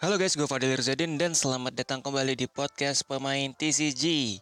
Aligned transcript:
Halo 0.00 0.16
guys, 0.16 0.32
gue 0.32 0.48
Fadil 0.48 0.72
Rizadin 0.72 1.20
dan 1.20 1.36
selamat 1.36 1.76
datang 1.76 2.00
kembali 2.00 2.32
di 2.32 2.48
podcast 2.48 3.04
pemain 3.04 3.52
TCG. 3.52 4.32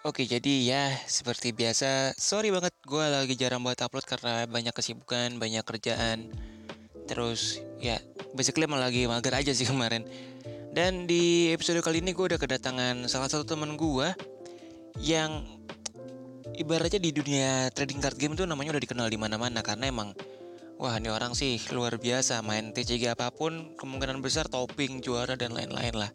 Oke, 0.00 0.24
jadi 0.24 0.54
ya 0.64 0.96
seperti 1.04 1.52
biasa, 1.52 2.16
sorry 2.16 2.48
banget 2.48 2.72
gue 2.88 3.04
lagi 3.04 3.36
jarang 3.36 3.60
buat 3.60 3.76
upload 3.76 4.08
karena 4.08 4.48
banyak 4.48 4.72
kesibukan, 4.72 5.36
banyak 5.36 5.60
kerjaan. 5.60 6.32
Terus 7.04 7.60
ya, 7.84 8.00
basically 8.32 8.64
emang 8.64 8.80
lagi 8.80 9.04
mager 9.04 9.36
aja 9.36 9.52
sih 9.52 9.68
kemarin. 9.68 10.08
Dan 10.72 11.04
di 11.04 11.52
episode 11.52 11.84
kali 11.84 12.00
ini 12.00 12.16
gue 12.16 12.32
udah 12.32 12.40
kedatangan 12.40 13.12
salah 13.12 13.28
satu 13.28 13.44
temen 13.44 13.76
gue 13.76 14.08
yang 15.04 15.44
ibaratnya 16.56 16.96
di 16.96 17.12
dunia 17.12 17.68
trading 17.76 18.00
card 18.00 18.16
game 18.16 18.32
tuh 18.40 18.48
namanya 18.48 18.72
udah 18.72 18.88
dikenal 18.88 19.04
di 19.12 19.20
mana-mana 19.20 19.60
karena 19.60 19.92
emang 19.92 20.16
Wah 20.80 20.96
ini 20.96 21.12
orang 21.12 21.36
sih 21.36 21.60
luar 21.76 22.00
biasa 22.00 22.40
main 22.40 22.72
TCG 22.72 23.12
apa 23.12 23.28
pun 23.28 23.76
kemungkinan 23.76 24.24
besar 24.24 24.48
topping 24.48 25.04
juara 25.04 25.36
dan 25.36 25.52
lain-lain 25.52 25.92
lah. 25.92 26.08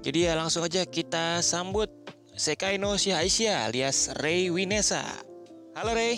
Jadi 0.00 0.24
ya 0.24 0.40
langsung 0.40 0.64
aja 0.64 0.88
kita 0.88 1.44
sambut 1.44 1.92
Sekai 2.32 2.80
no 2.80 2.96
Shihaisha 2.96 3.68
alias 3.68 4.08
Ray 4.24 4.48
Winesa. 4.48 5.04
Halo 5.76 5.92
Ray. 5.92 6.16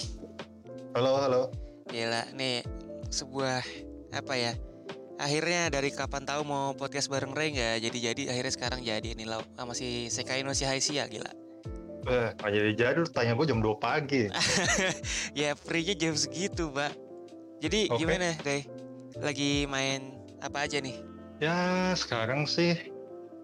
Halo 0.95 1.19
halo. 1.19 1.43
Gila 1.91 2.31
nih 2.39 2.63
sebuah 3.11 3.67
apa 4.15 4.35
ya? 4.39 4.55
Akhirnya 5.19 5.75
dari 5.75 5.91
kapan 5.91 6.23
tahu 6.23 6.47
mau 6.47 6.79
podcast 6.79 7.11
bareng 7.11 7.35
Ray 7.35 7.51
nggak 7.51 7.83
jadi-jadi 7.83 8.31
akhirnya 8.31 8.55
sekarang 8.55 8.81
jadi 8.87 9.19
nih 9.19 9.27
lo 9.27 9.43
sama 9.59 9.75
si 9.75 10.07
Sekai 10.07 10.47
no 10.47 10.55
Shihaisha 10.55 11.03
gila. 11.11 11.35
Eh, 12.07 12.31
jadi 12.47 12.71
jadi 12.79 13.03
lu 13.03 13.11
tanya 13.11 13.35
gue 13.35 13.51
jam 13.51 13.59
2 13.59 13.75
pagi. 13.83 14.31
ya 15.43 15.59
free-nya 15.59 15.99
jam 15.99 16.15
segitu, 16.15 16.71
Pak. 16.71 17.10
Jadi 17.61 17.93
okay. 17.93 17.99
gimana, 18.01 18.33
Ray? 18.41 18.65
Lagi 19.21 19.69
main 19.69 20.17
apa 20.41 20.65
aja 20.65 20.81
nih? 20.81 20.97
Ya, 21.45 21.93
sekarang 21.93 22.49
sih 22.49 22.73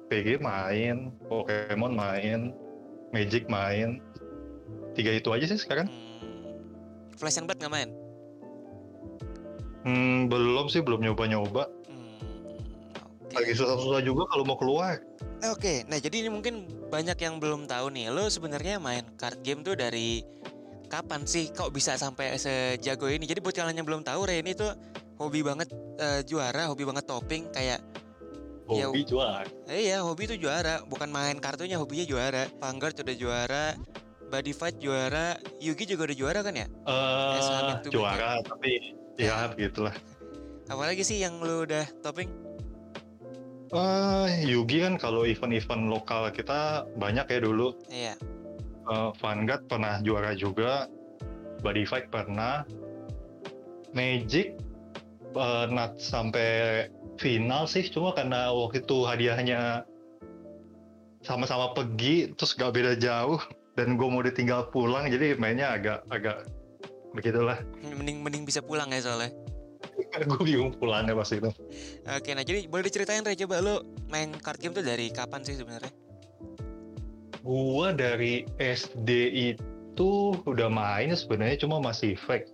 PG 0.09 0.41
main, 0.41 1.13
Pokemon 1.29 1.93
main, 1.93 2.57
Magic 3.13 3.45
main. 3.52 4.01
Tiga 4.96 5.13
itu 5.13 5.29
aja 5.37 5.45
sih 5.45 5.60
sekarang. 5.60 5.93
Hmm. 5.93 6.16
Flash 7.21 7.37
and 7.37 7.45
Blood 7.45 7.60
nggak 7.60 7.73
main? 7.73 7.90
Hmm, 9.85 10.33
belum 10.33 10.73
sih, 10.73 10.80
belum 10.80 11.05
nyoba-nyoba. 11.05 11.68
Hmm, 11.85 12.16
okay. 13.29 13.37
Lagi 13.37 13.52
susah-susah 13.52 14.01
juga 14.01 14.24
kalau 14.33 14.49
mau 14.49 14.57
keluar. 14.57 15.05
Oke, 15.45 15.60
okay. 15.60 15.79
nah 15.85 16.01
jadi 16.01 16.24
ini 16.24 16.30
mungkin 16.33 16.65
banyak 16.88 17.21
yang 17.21 17.37
belum 17.37 17.68
tahu 17.68 17.93
nih. 17.93 18.09
Lo 18.09 18.33
sebenarnya 18.33 18.80
main 18.80 19.05
card 19.21 19.45
game 19.45 19.60
tuh 19.60 19.77
dari 19.77 20.24
kapan 20.87 21.26
sih 21.26 21.51
kok 21.51 21.70
bisa 21.74 21.98
sampai 21.98 22.38
sejago 22.38 23.10
ini? 23.10 23.26
Jadi 23.26 23.42
buat 23.42 23.54
kalian 23.54 23.76
yang 23.76 23.87
belum 23.87 24.02
tahu, 24.06 24.26
Ren 24.26 24.46
itu 24.46 24.66
hobi 25.18 25.40
banget 25.43 25.68
uh, 26.01 26.20
juara, 26.23 26.70
hobi 26.70 26.87
banget 26.87 27.04
topping 27.04 27.51
kayak 27.51 27.82
hobi 28.66 29.02
ya, 29.02 29.06
juara. 29.06 29.46
Eh, 29.70 29.90
iya, 29.90 30.02
hobi 30.02 30.26
itu 30.26 30.37
juara, 30.38 30.82
bukan 30.87 31.10
main 31.10 31.38
kartunya, 31.38 31.78
hobinya 31.78 32.06
juara. 32.06 32.51
Vanguard 32.59 32.98
udah 32.98 33.16
juara, 33.16 33.66
Body 34.26 34.52
Fight 34.54 34.76
juara, 34.82 35.38
Yugi 35.62 35.87
juga 35.87 36.10
udah 36.10 36.16
juara 36.18 36.40
kan 36.43 36.54
ya? 36.54 36.66
Uh, 36.87 37.78
juara, 37.90 38.40
ya? 38.40 38.43
tapi 38.43 38.71
ya, 39.18 39.26
ya 39.26 39.37
begitulah. 39.50 39.95
Apalagi 40.66 41.06
sih 41.06 41.23
yang 41.23 41.38
lu 41.38 41.62
udah 41.62 41.87
topping? 42.02 42.30
Uh, 43.74 44.30
Yugi 44.46 44.82
kan 44.82 44.95
kalau 44.98 45.26
event-event 45.26 45.90
lokal 45.90 46.30
kita 46.30 46.87
banyak 46.98 47.26
ya 47.26 47.38
dulu. 47.43 47.74
Iya 47.90 48.15
uh, 48.90 49.10
Vanguard 49.18 49.66
pernah 49.66 50.01
juara 50.02 50.32
juga, 50.34 50.90
Body 51.60 51.84
Fight 51.87 52.10
pernah, 52.10 52.66
Magic 53.95 54.59
pernah 55.32 55.93
sampai 56.01 56.88
final 57.20 57.68
sih, 57.68 57.84
cuma 57.88 58.12
karena 58.16 58.52
waktu 58.52 58.80
itu 58.84 59.04
hadiahnya 59.04 59.84
sama-sama 61.24 61.74
pergi, 61.74 62.32
terus 62.38 62.54
gak 62.54 62.73
beda 62.76 62.96
jauh, 62.96 63.40
dan 63.74 64.00
gue 64.00 64.09
mau 64.09 64.25
ditinggal 64.25 64.70
pulang, 64.72 65.09
jadi 65.11 65.37
mainnya 65.37 65.77
agak 65.77 66.06
agak 66.09 66.47
begitulah. 67.12 67.61
Mending 67.82 68.25
mending 68.25 68.44
bisa 68.44 68.61
pulang 68.65 68.93
ya 68.93 69.00
soalnya. 69.03 69.32
gue 70.31 70.43
bingung 70.44 70.72
pulangnya 70.77 71.12
pas 71.16 71.28
itu. 71.32 71.50
Oke, 72.09 72.31
nah 72.32 72.44
jadi 72.44 72.69
boleh 72.69 72.84
diceritain 72.88 73.25
Ray 73.25 73.37
coba 73.37 73.61
lo 73.61 73.84
main 74.09 74.32
card 74.41 74.61
game 74.61 74.72
tuh 74.77 74.84
dari 74.84 75.12
kapan 75.12 75.44
sih 75.44 75.56
sebenarnya? 75.56 75.93
Gua 77.47 77.95
dari 77.95 78.43
SD 78.59 79.11
itu 79.55 80.34
udah 80.34 80.67
main 80.67 81.15
sebenarnya 81.15 81.62
cuma 81.62 81.79
masih 81.79 82.19
fake. 82.19 82.51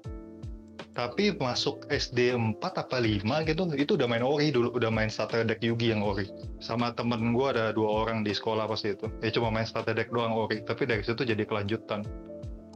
Tapi 0.92 1.32
masuk 1.40 1.88
SD 1.88 2.36
4 2.36 2.60
apa 2.60 3.00
5 3.00 3.24
gitu, 3.48 3.64
itu 3.72 3.96
udah 3.96 4.04
main 4.04 4.20
ori 4.20 4.52
dulu, 4.52 4.68
udah 4.76 4.92
main 4.92 5.08
starter 5.08 5.48
deck 5.48 5.64
Yugi 5.64 5.96
yang 5.96 6.04
ori. 6.04 6.28
Sama 6.60 6.92
temen 6.92 7.32
gue 7.32 7.46
ada 7.48 7.72
dua 7.72 8.04
orang 8.04 8.20
di 8.20 8.36
sekolah 8.36 8.68
pasti 8.68 8.92
itu. 8.92 9.08
Ya 9.24 9.32
cuma 9.32 9.48
main 9.48 9.64
starter 9.64 9.96
deck 9.96 10.12
doang 10.12 10.36
ori, 10.36 10.60
tapi 10.60 10.84
dari 10.84 11.00
situ 11.00 11.24
jadi 11.24 11.48
kelanjutan. 11.48 12.04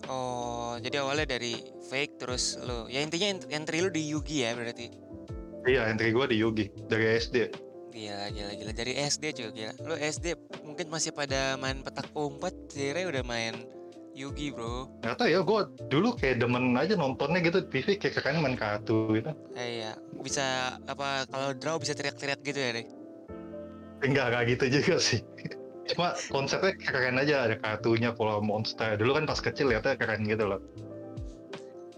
Oh, 0.08 0.80
jadi 0.80 1.04
awalnya 1.04 1.36
dari 1.36 1.60
fake 1.92 2.16
terus 2.16 2.56
lo, 2.64 2.88
ya 2.88 3.04
intinya 3.04 3.36
entry 3.52 3.84
lu 3.84 3.92
di 3.92 4.08
Yugi 4.08 4.48
ya 4.48 4.56
berarti? 4.56 4.88
Iya, 5.68 5.92
entry 5.92 6.16
gue 6.16 6.24
di 6.32 6.40
Yugi, 6.40 6.72
dari 6.88 7.20
SD. 7.20 7.65
Gila, 7.96 8.28
gila, 8.28 8.52
gila. 8.60 8.72
Dari 8.76 8.92
SD 9.00 9.24
juga 9.32 9.50
gila. 9.56 9.72
Lo 9.88 9.96
SD 9.96 10.36
mungkin 10.68 10.92
masih 10.92 11.16
pada 11.16 11.56
main 11.56 11.80
petak 11.80 12.12
umpet, 12.12 12.52
Jere 12.68 13.08
udah 13.08 13.24
main 13.24 13.56
Yugi 14.12 14.52
bro. 14.52 14.88
Gak 15.00 15.16
tau 15.16 15.28
ya, 15.28 15.40
gue 15.40 15.60
dulu 15.88 16.12
kayak 16.12 16.44
demen 16.44 16.76
aja 16.76 16.92
nontonnya 16.92 17.40
gitu 17.40 17.64
TV 17.64 17.96
kayak 17.96 18.20
kakaknya 18.20 18.44
main 18.44 18.56
kartu 18.56 19.16
gitu. 19.16 19.32
Eh, 19.56 19.80
iya, 19.80 19.96
bisa 20.20 20.76
apa 20.84 21.24
kalau 21.32 21.56
draw 21.56 21.80
bisa 21.80 21.96
teriak-teriak 21.96 22.40
gitu 22.44 22.60
ya 22.60 22.70
deh? 22.80 22.86
Enggak 24.04 24.26
kayak 24.28 24.46
gitu 24.56 24.64
juga 24.76 25.00
sih. 25.00 25.20
Cuma 25.88 26.12
konsepnya 26.28 26.76
keren 26.76 27.16
aja 27.16 27.48
ada 27.48 27.56
kartunya 27.56 28.12
kalau 28.12 28.44
monster. 28.44 28.92
Dulu 29.00 29.16
kan 29.16 29.24
pas 29.24 29.40
kecil 29.40 29.72
lihatnya 29.72 29.96
keren 29.96 30.20
gitu 30.28 30.44
loh. 30.44 30.60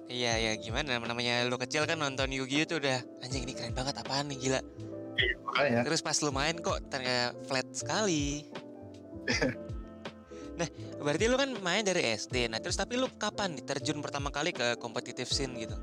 Iya 0.06 0.41
ya 0.41 0.53
gimana 0.56 0.97
namanya 1.03 1.44
lu 1.44 1.59
kecil 1.59 1.84
kan 1.84 2.00
nonton 2.00 2.32
Yugi 2.32 2.65
itu 2.65 2.80
udah 2.80 3.03
anjing 3.20 3.44
ini 3.44 3.53
keren 3.53 3.76
banget 3.76 3.92
apaan 4.00 4.32
nih 4.32 4.41
gila 4.41 4.60
makanya. 5.45 5.81
Terus 5.84 6.01
pas 6.01 6.17
lu 6.23 6.31
main 6.31 6.55
kok 6.59 6.79
ternyata 6.91 7.34
flat 7.47 7.67
sekali. 7.75 8.47
nah, 10.61 10.69
berarti 11.03 11.25
lu 11.27 11.37
kan 11.37 11.51
main 11.61 11.83
dari 11.83 12.15
SD. 12.15 12.51
Nah, 12.51 12.62
terus 12.62 12.79
tapi 12.79 12.95
lu 12.97 13.11
kapan 13.19 13.59
nih 13.59 13.65
terjun 13.67 13.99
pertama 13.99 14.31
kali 14.31 14.55
ke 14.55 14.78
competitive 14.78 15.28
scene 15.28 15.55
gitu? 15.59 15.77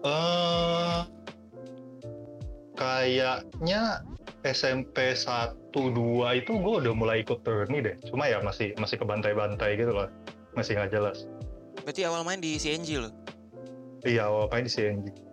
Eh 0.00 0.08
uh, 0.08 1.04
kayaknya 2.76 4.00
SMP 4.40 5.12
1 5.12 5.60
2 5.68 6.40
itu 6.40 6.52
gue 6.56 6.74
udah 6.80 6.94
mulai 6.96 7.20
ikut 7.20 7.44
tourney 7.44 7.84
deh. 7.84 7.96
Cuma 8.08 8.24
ya 8.28 8.40
masih 8.40 8.72
masih 8.80 8.96
ke 8.96 9.04
bantai-bantai 9.04 9.76
gitu 9.76 9.92
loh. 9.92 10.08
Masih 10.56 10.80
nggak 10.80 10.92
jelas. 10.92 11.28
Berarti 11.84 12.04
awal 12.08 12.24
main 12.24 12.40
di 12.40 12.56
CNG 12.56 13.00
lo? 13.00 13.12
Iya, 14.00 14.32
awal 14.32 14.48
main 14.48 14.64
di 14.64 14.72
CNG 14.72 15.29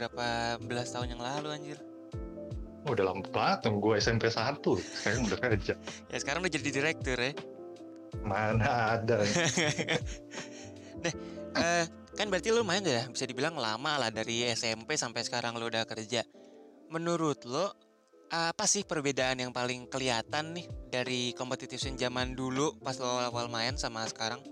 berapa 0.00 0.56
belas 0.64 0.96
tahun 0.96 1.12
yang 1.12 1.20
lalu 1.20 1.52
anjir. 1.52 1.78
Oh, 2.88 2.96
udah 2.96 3.12
lama 3.12 3.20
banget 3.28 3.68
gue 3.68 3.94
SMP 4.00 4.32
satu. 4.32 4.80
Sekarang 4.80 5.28
udah 5.28 5.38
kerja. 5.44 5.74
Ya 6.12 6.16
sekarang 6.16 6.40
udah 6.40 6.52
jadi 6.56 6.70
direktur 6.72 7.20
ya. 7.20 7.32
Mana 8.24 8.96
ada. 8.96 9.20
Nah 11.00 11.16
uh, 11.56 11.84
kan 12.12 12.28
berarti 12.28 12.52
lu 12.52 12.60
main 12.60 12.84
ya 12.84 13.08
bisa 13.08 13.24
dibilang 13.24 13.56
lama 13.56 13.96
lah 13.96 14.12
dari 14.12 14.44
SMP 14.52 15.00
sampai 15.00 15.24
sekarang 15.24 15.56
lu 15.56 15.72
udah 15.72 15.88
kerja. 15.88 16.20
Menurut 16.92 17.48
lo 17.48 17.72
apa 18.28 18.68
sih 18.68 18.84
perbedaan 18.84 19.40
yang 19.40 19.50
paling 19.50 19.88
kelihatan 19.88 20.54
nih 20.54 20.68
dari 20.92 21.32
competition 21.32 21.96
zaman 21.96 22.36
dulu 22.36 22.76
pas 22.84 23.00
lo 23.00 23.16
awal 23.16 23.48
main 23.48 23.80
sama 23.80 24.04
sekarang? 24.04 24.44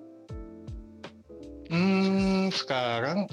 Hmm, 1.69 2.49
sekarang 2.49 3.29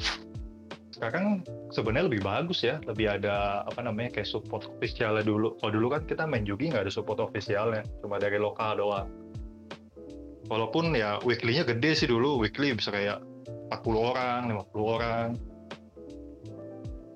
sekarang 0.95 1.43
sebenarnya 1.75 2.07
lebih 2.07 2.23
bagus 2.23 2.63
ya. 2.63 2.79
Lebih 2.87 3.19
ada 3.19 3.67
apa 3.67 3.83
namanya 3.83 4.15
kayak 4.15 4.31
support 4.31 4.63
officialnya 4.63 5.27
dulu. 5.27 5.59
Kalau 5.59 5.71
dulu 5.75 5.87
kan 5.91 6.07
kita 6.07 6.23
main 6.23 6.47
juga 6.47 6.71
nggak 6.71 6.87
ada 6.87 6.93
support 6.93 7.19
officialnya. 7.19 7.83
Cuma 7.99 8.15
dari 8.15 8.39
lokal 8.39 8.79
doang. 8.79 9.11
Walaupun 10.47 10.95
ya 10.95 11.19
weekly-nya 11.27 11.67
gede 11.67 11.91
sih 11.99 12.07
dulu. 12.07 12.39
Weekly 12.39 12.71
bisa 12.71 12.95
kayak 12.95 13.19
40 13.75 13.99
orang 13.99 14.39
50 14.71 14.95
orang. 14.95 15.29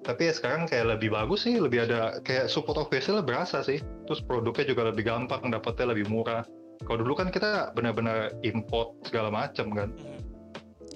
Tapi 0.04 0.22
ya 0.28 0.34
sekarang 0.36 0.68
kayak 0.68 1.00
lebih 1.00 1.16
bagus 1.16 1.48
sih. 1.48 1.56
Lebih 1.56 1.88
ada 1.88 2.20
kayak 2.20 2.52
support 2.52 2.76
officialnya 2.76 3.24
berasa 3.24 3.64
sih. 3.64 3.80
Terus 4.12 4.20
produknya 4.20 4.68
juga 4.68 4.92
lebih 4.92 5.08
gampang 5.08 5.48
dapetnya 5.48 5.96
lebih 5.96 6.12
murah. 6.12 6.44
Kalau 6.84 7.00
dulu 7.00 7.16
kan 7.16 7.32
kita 7.32 7.72
benar-benar 7.72 8.36
import 8.44 9.00
segala 9.08 9.32
macam 9.32 9.72
kan. 9.72 9.90
Hmm. 9.96 10.20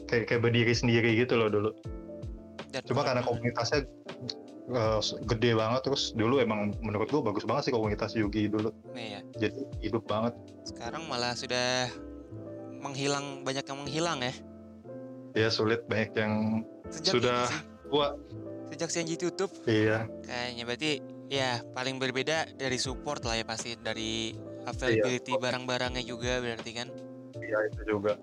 kayak 0.03 0.29
kayak 0.29 0.41
berdiri 0.45 0.73
sendiri 0.77 1.09
gitu 1.17 1.33
loh 1.33 1.49
dulu 1.49 1.71
dan 2.73 2.81
Cuma 2.89 3.05
karena 3.05 3.21
komunitasnya 3.21 3.85
uh, 4.73 4.97
gede 5.29 5.53
banget 5.53 5.81
terus 5.85 6.17
dulu 6.17 6.41
emang 6.41 6.73
menurut 6.81 7.07
gua 7.13 7.21
bagus 7.29 7.45
banget 7.45 7.69
sih 7.69 7.73
komunitas 7.73 8.17
Yugi 8.17 8.49
dulu. 8.49 8.73
Iya. 8.97 9.21
Jadi 9.37 9.61
hidup 9.85 10.09
banget. 10.09 10.33
Sekarang 10.65 11.05
malah 11.05 11.37
sudah 11.37 11.93
menghilang 12.81 13.45
banyak 13.45 13.63
yang 13.63 13.79
menghilang 13.85 14.19
ya. 14.25 14.33
Ya 15.37 15.49
sulit 15.53 15.85
banyak 15.85 16.17
yang 16.17 16.33
Sejak 16.89 17.13
sudah 17.13 17.41
gua 17.93 18.17
sejak 18.73 18.89
Senji 18.89 19.15
tutup 19.21 19.53
iya 19.69 20.09
kayaknya 20.25 20.63
berarti 20.65 20.91
ya 21.29 21.61
paling 21.77 22.01
berbeda 22.01 22.57
dari 22.57 22.81
support 22.81 23.21
lah 23.21 23.37
ya 23.37 23.45
pasti 23.45 23.77
dari 23.77 24.33
availability 24.65 25.37
Iya. 25.37 25.41
barang-barangnya 25.45 26.01
juga 26.01 26.41
berarti 26.41 26.71
kan 26.73 26.89
iya 27.37 27.57
itu 27.69 27.81
juga 27.85 28.17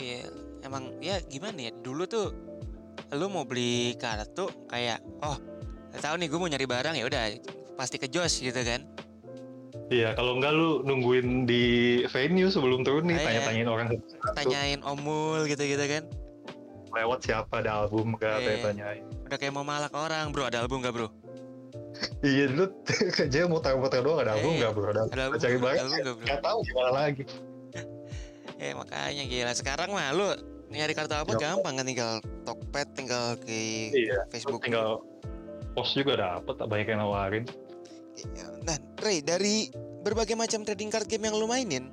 iya 0.00 0.24
emang 0.64 0.96
ya 1.04 1.20
gimana 1.28 1.68
ya 1.68 1.72
dulu 1.84 2.08
tuh 2.08 2.32
lu 3.12 3.28
mau 3.28 3.44
beli 3.44 3.92
kartu 3.94 4.48
kayak 4.66 5.00
oh 5.20 5.36
tahu 5.94 6.16
nih 6.16 6.26
gue 6.26 6.38
mau 6.38 6.48
nyari 6.48 6.64
barang 6.64 6.94
ya 6.96 7.04
udah 7.04 7.22
pasti 7.76 7.96
ke 7.96 8.08
Josh 8.08 8.40
gitu 8.40 8.56
kan? 8.56 8.88
Iya 9.88 10.16
kalau 10.16 10.40
enggak 10.40 10.52
lu 10.52 10.80
nungguin 10.82 11.44
di 11.44 11.64
venue 12.08 12.48
sebelum 12.48 12.80
turun 12.80 13.04
nih 13.04 13.14
Ah, 13.14 13.20
iya. 13.20 13.26
tanya-tanyain 13.44 13.68
orang 13.68 13.86
satu. 13.90 14.32
Tanyain 14.32 14.80
omul 14.82 15.44
gitu-gitu 15.44 15.84
kan? 15.84 16.02
Lewat 16.92 17.20
siapa 17.22 17.60
ada 17.60 17.84
album 17.84 18.16
gak 18.16 18.40
Iya. 18.40 18.60
tanyain 18.62 19.04
udah 19.22 19.36
kayak 19.38 19.52
mau 19.52 19.64
malak 19.64 19.92
orang 19.92 20.28
bro 20.28 20.44
ada 20.44 20.60
album 20.60 20.80
gak 20.80 20.92
bro? 20.92 21.08
Iya 22.20 22.48
dulu 22.48 22.64
kerja 23.12 23.44
mau 23.52 23.60
tahu-tahu 23.60 24.00
doang 24.02 24.20
ada 24.20 24.32
album 24.34 24.50
Iya. 24.50 24.58
nggak 24.58 24.72
bro? 24.72 24.86
Ada, 24.88 25.00
ada 25.06 25.22
album 25.22 25.38
cari 25.38 25.56
barang 25.58 25.76
album 25.82 25.92
gak 25.92 26.04
bro? 26.06 26.24
nggak 26.24 26.40
tahu 26.40 26.58
gimana 26.64 26.90
lagi. 26.90 27.22
Eh 28.62 28.72
makanya 28.72 29.24
gila. 29.26 29.52
Sekarang 29.52 29.90
mah 29.90 30.14
lu 30.14 30.28
nyari 30.72 30.92
kartu 30.92 31.14
apa 31.14 31.32
Ya. 31.36 31.52
gampang 31.52 31.74
kan 31.76 31.84
tinggal 31.84 32.12
Tokped 32.42 32.88
tinggal 32.92 33.36
ke 33.36 33.92
iya 33.92 34.24
Facebook 34.28 34.64
tinggal 34.64 35.04
post 35.72 35.92
juga 35.92 36.16
dapet 36.16 36.56
banyak 36.58 36.88
yang 36.88 37.00
nawarin 37.00 37.44
Nah, 38.62 38.76
Ray, 39.00 39.24
dari 39.24 39.72
berbagai 40.04 40.36
macam 40.36 40.62
trading 40.62 40.92
card 40.92 41.08
game 41.08 41.24
yang 41.24 41.34
lu 41.34 41.48
mainin, 41.48 41.88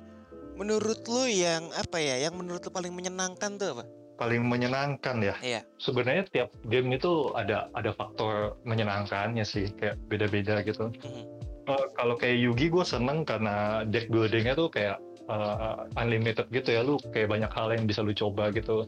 menurut 0.52 1.00
lu 1.08 1.24
yang 1.24 1.72
apa 1.72 1.96
ya, 1.96 2.20
yang 2.20 2.36
menurut 2.36 2.60
lu 2.60 2.70
paling 2.70 2.92
menyenangkan 2.92 3.56
tuh 3.56 3.72
apa? 3.74 3.84
paling 4.14 4.44
menyenangkan 4.44 5.16
ya 5.24 5.32
Iya. 5.40 5.60
sebenarnya 5.80 6.28
tiap 6.28 6.52
game 6.68 6.92
itu 6.92 7.32
ada 7.32 7.72
ada 7.72 7.88
faktor 7.90 8.60
menyenangkannya 8.68 9.40
sih 9.40 9.72
kayak 9.72 9.96
beda-beda 10.12 10.60
gitu 10.60 10.92
Mhm. 10.92 11.24
Eh, 11.64 11.86
kalau 11.96 12.20
kayak 12.20 12.36
Yugi 12.36 12.68
gue 12.68 12.84
seneng 12.84 13.24
karena 13.24 13.80
deck 13.88 14.12
buildingnya 14.12 14.52
tuh 14.52 14.68
kayak 14.68 15.00
eh, 15.30 16.00
unlimited 16.02 16.46
gitu 16.50 16.68
ya 16.74 16.82
lu 16.82 16.98
kayak 17.14 17.30
banyak 17.30 17.50
hal 17.54 17.70
yang 17.70 17.86
bisa 17.86 18.02
lu 18.02 18.10
coba 18.10 18.50
gitu. 18.50 18.84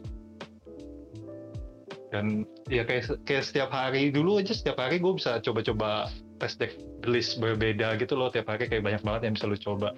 Dan 2.13 2.45
ya 2.69 2.85
kayak 2.85 3.25
kayak 3.25 3.41
setiap 3.41 3.73
hari 3.73 4.13
dulu 4.13 4.37
aja 4.37 4.53
setiap 4.53 4.77
hari 4.77 5.01
gue 5.01 5.17
bisa 5.17 5.41
coba-coba 5.41 6.13
tes 6.37 6.53
deck 6.59 6.77
list 7.09 7.41
berbeda 7.41 7.97
gitu 7.97 8.13
loh 8.13 8.29
tiap 8.29 8.53
hari 8.53 8.69
kayak 8.69 8.85
banyak 8.85 9.01
banget 9.01 9.21
yang 9.25 9.33
bisa 9.33 9.49
lu 9.49 9.57
coba. 9.57 9.89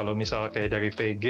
Kalau 0.00 0.16
misal 0.16 0.48
kayak 0.48 0.72
dari 0.72 0.88
VG 0.94 1.26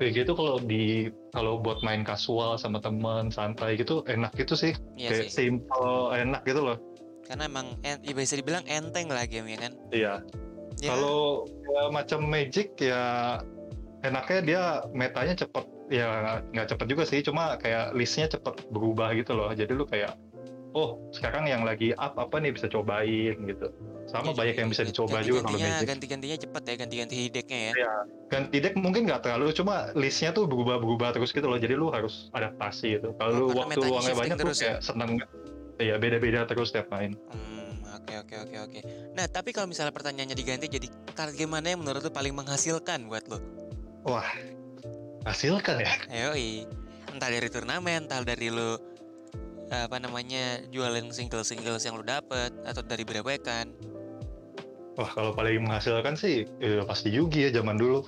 VG 0.00 0.16
itu 0.26 0.34
kalau 0.34 0.58
di 0.58 1.12
kalau 1.30 1.60
buat 1.62 1.78
main 1.86 2.02
kasual 2.02 2.58
sama 2.58 2.82
teman 2.82 3.30
santai 3.30 3.76
gitu 3.78 4.02
enak 4.08 4.32
gitu 4.34 4.56
sih. 4.56 4.72
Iya 4.96 5.12
kayak 5.12 5.26
sih. 5.28 5.34
simple 5.36 6.16
enak 6.16 6.42
gitu 6.48 6.64
loh. 6.64 6.78
Karena 7.28 7.46
emang 7.46 7.78
en- 7.86 8.02
ya 8.02 8.10
bisa 8.16 8.34
dibilang 8.34 8.66
enteng 8.66 9.06
lah 9.12 9.28
game 9.28 9.54
ya 9.54 9.58
kan. 9.60 9.72
iya 9.94 10.14
Ya, 10.80 10.96
Kalau 10.96 11.44
ya, 11.44 11.82
macam 11.92 12.24
Magic 12.24 12.72
ya 12.80 13.36
enaknya 14.00 14.40
dia 14.40 14.62
metanya 14.96 15.36
cepet 15.36 15.64
ya 15.92 16.40
nggak 16.50 16.72
cepet 16.72 16.86
juga 16.88 17.04
sih 17.04 17.20
cuma 17.20 17.60
kayak 17.60 17.92
listnya 17.92 18.26
cepet 18.26 18.64
berubah 18.72 19.12
gitu 19.12 19.36
loh. 19.36 19.52
Jadi 19.52 19.72
lu 19.76 19.84
kayak 19.84 20.16
oh 20.72 21.02
sekarang 21.10 21.50
yang 21.50 21.66
lagi 21.66 21.90
up 21.98 22.14
apa 22.16 22.40
nih 22.40 22.54
bisa 22.54 22.70
cobain 22.70 23.36
gitu. 23.44 23.68
Sama 24.08 24.32
ya, 24.32 24.42
banyak 24.42 24.56
yang 24.56 24.68
bisa 24.72 24.82
dicoba 24.82 25.20
juga 25.20 25.44
kalau 25.44 25.54
ganti-gantinya- 25.54 25.70
Magic. 25.76 25.86
Ganti-gantinya 25.86 26.36
cepet 26.40 26.62
ya, 26.62 26.74
ganti-ganti 26.80 27.16
decknya 27.28 27.60
ya. 27.60 27.72
ganti 28.30 28.56
deck 28.58 28.74
mungkin 28.74 29.02
nggak 29.06 29.20
terlalu 29.22 29.50
cuma 29.52 29.90
listnya 29.92 30.30
tuh 30.30 30.46
berubah-berubah 30.46 31.12
terus 31.12 31.30
gitu 31.30 31.44
loh. 31.44 31.58
Jadi 31.58 31.74
lu 31.76 31.90
harus 31.92 32.30
adaptasi 32.32 32.96
gitu. 32.98 33.12
Kalau 33.20 33.50
Oh, 33.50 33.54
waktu 33.54 33.84
luangnya 33.84 34.14
banyak 34.16 34.36
tuh 34.38 34.50
ya? 34.50 34.56
kayak 34.56 34.80
seneng 34.80 35.10
ya 35.76 35.94
beda-beda 35.98 36.46
terus 36.46 36.70
tiap 36.70 36.88
main. 36.88 37.14
Hmm, 37.30 37.59
oke 38.00 38.14
oke 38.26 38.34
oke 38.48 38.56
oke. 38.64 38.80
Nah, 39.12 39.26
tapi 39.28 39.52
kalau 39.52 39.68
misalnya 39.68 39.92
pertanyaannya 39.92 40.36
diganti 40.36 40.66
jadi 40.66 40.88
card 41.12 41.36
game 41.36 41.52
mana 41.52 41.76
yang 41.76 41.84
menurut 41.84 42.00
lu 42.00 42.12
paling 42.12 42.32
menghasilkan 42.32 43.06
buat 43.08 43.28
lu? 43.28 43.38
hasilkan 45.28 45.76
ya 45.84 45.92
Yoi. 46.28 46.64
Entah 47.10 47.28
dari 47.28 47.48
turnamen, 47.52 48.08
entah 48.08 48.22
dari 48.24 48.48
lu 48.48 48.78
apa 49.70 50.02
namanya 50.02 50.58
jualin 50.74 51.14
single-singles 51.14 51.86
yang 51.86 51.94
lu 51.94 52.02
dapet 52.02 52.50
atau 52.66 52.82
dari 52.82 53.06
berebekan. 53.06 53.70
Wah 54.98 55.10
kalau 55.14 55.30
paling 55.30 55.62
menghasilkan 55.62 56.18
sih 56.18 56.48
ya 56.58 56.82
pasti 56.82 57.14
Yugi 57.14 57.50
ya 57.50 57.50
zaman 57.62 57.78
dulu. 57.78 58.02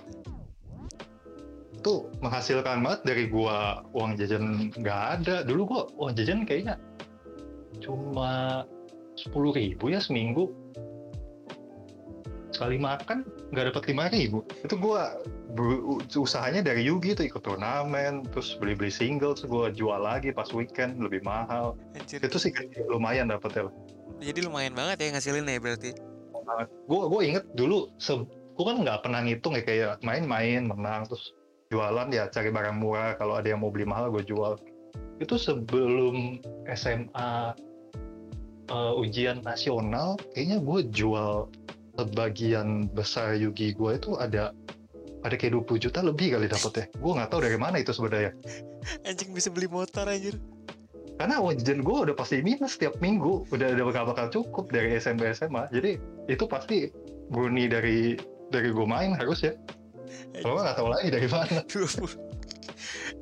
Tuh 1.83 2.11
menghasilkan 2.23 2.83
banget 2.83 3.00
dari 3.06 3.25
gua 3.31 3.83
uang 3.94 4.19
jajan 4.19 4.75
nggak 4.75 5.00
ada. 5.19 5.37
Dulu 5.47 5.62
gua 5.67 5.83
uang 5.99 6.15
jajan 6.19 6.43
kayaknya 6.47 6.79
cuma 7.83 8.62
sepuluh 9.17 9.53
ribu 9.55 9.93
ya 9.93 10.00
seminggu. 10.00 10.53
Sekali 12.53 12.76
makan 12.76 13.25
nggak 13.50 13.73
dapat 13.73 13.82
lima 13.88 14.12
ribu. 14.12 14.44
Itu 14.61 14.76
gua 14.76 15.17
bu- 15.56 16.05
usahanya 16.12 16.61
dari 16.61 16.85
Yugi 16.85 17.17
tuh 17.17 17.25
ikut 17.25 17.43
turnamen, 17.43 18.29
terus 18.29 18.55
beli-beli 18.61 18.93
single, 18.93 19.32
terus 19.32 19.49
gua 19.49 19.73
jual 19.73 19.99
lagi 20.05 20.31
pas 20.37 20.53
weekend 20.53 21.00
lebih 21.00 21.25
mahal. 21.25 21.81
Anjir. 21.97 22.20
Itu 22.20 22.37
sih 22.37 22.53
lumayan 22.93 23.32
dapetnya. 23.32 23.73
Jadi 24.23 24.44
lumayan 24.44 24.76
banget 24.76 25.00
ya 25.03 25.09
ngasilin 25.17 25.49
ya 25.49 25.58
berarti. 25.58 25.91
Gue 26.87 27.03
gue 27.08 27.23
inget 27.25 27.44
dulu, 27.56 27.88
se 27.97 28.12
gue 28.29 28.65
kan 28.67 28.85
nggak 28.85 29.08
pernah 29.08 29.25
ngitung 29.25 29.56
ya 29.56 29.62
kayak 29.65 29.93
main-main 30.05 30.69
menang 30.69 31.08
terus 31.08 31.32
jualan 31.73 32.12
ya 32.12 32.29
cari 32.29 32.53
barang 32.53 32.76
murah 32.76 33.17
kalau 33.17 33.41
ada 33.41 33.49
yang 33.49 33.65
mau 33.65 33.73
beli 33.73 33.88
mahal 33.88 34.12
gue 34.12 34.23
jual. 34.26 34.61
Itu 35.19 35.41
sebelum 35.41 36.43
SMA 36.69 37.56
eh, 38.72 38.92
ujian 38.96 39.44
nasional, 39.44 40.16
kayaknya 40.32 40.58
gue 40.64 40.80
jual 40.88 41.52
sebagian 42.00 42.88
besar 42.96 43.36
Yugi 43.36 43.76
gue 43.76 44.00
itu 44.00 44.16
ada 44.16 44.56
ada 45.22 45.34
kayak 45.38 45.54
20 45.69 45.84
juta 45.88 46.02
lebih 46.02 46.34
kali 46.34 46.50
dapetnya. 46.50 46.90
Gue 46.98 47.12
nggak 47.14 47.30
tahu 47.30 47.40
dari 47.46 47.58
mana 47.60 47.78
itu 47.78 47.94
sebenarnya. 47.94 48.32
Anjing 49.06 49.30
bisa 49.30 49.48
beli 49.54 49.70
motor 49.70 50.08
anjir. 50.10 50.34
Karena 51.20 51.38
jajan 51.54 51.86
gue 51.86 51.96
udah 52.10 52.16
pasti 52.19 52.42
minus 52.42 52.74
setiap 52.74 52.98
minggu, 52.98 53.46
udah 53.54 53.78
udah 53.78 53.84
bakal 53.86 54.04
bakal 54.10 54.26
cukup 54.32 54.74
dari 54.74 54.98
SMP 54.98 55.30
SMA. 55.30 55.70
Jadi 55.70 56.00
itu 56.26 56.44
pasti 56.50 56.90
murni 57.30 57.70
dari 57.70 58.19
dari 58.50 58.74
gue 58.74 58.86
main 58.88 59.14
harus 59.14 59.46
ya. 59.46 59.54
Kalau 60.42 60.58
nggak 60.58 60.76
tahu 60.76 60.88
lagi 60.90 61.08
dari 61.14 61.28
mana. 61.30 61.60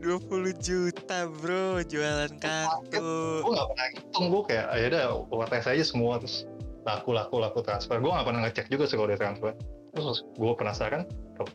20 0.00 0.30
20 0.30 0.66
juta 0.66 1.18
bro 1.28 1.82
jualan 1.84 2.32
kartu. 2.40 3.12
Gue 3.44 3.52
nggak 3.52 3.68
pernah 3.70 3.88
hitung 3.94 4.26
gue 4.32 4.42
kayak 4.48 4.66
ya 4.74 4.86
udah 4.90 5.04
UTS 5.30 5.66
aja 5.70 5.84
semua 5.84 6.18
terus 6.18 6.48
laku 6.88 7.12
laku 7.12 7.36
laku 7.38 7.60
transfer. 7.62 8.00
Gue 8.00 8.10
nggak 8.10 8.26
pernah 8.26 8.40
ngecek 8.48 8.66
juga 8.72 8.84
sih 8.88 8.96
kalau 8.96 9.08
dia 9.10 9.20
transfer. 9.20 9.52
Terus 9.90 10.22
gue 10.24 10.52
penasaran 10.54 11.02